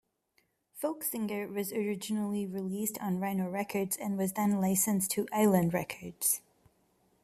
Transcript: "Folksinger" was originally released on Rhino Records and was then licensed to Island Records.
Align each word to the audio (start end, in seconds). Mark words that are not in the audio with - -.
"Folksinger" 0.81 1.47
was 1.53 1.71
originally 1.71 2.47
released 2.47 2.97
on 2.99 3.19
Rhino 3.19 3.47
Records 3.51 3.95
and 3.95 4.17
was 4.17 4.33
then 4.33 4.59
licensed 4.59 5.11
to 5.11 5.27
Island 5.31 5.75
Records. 5.75 6.41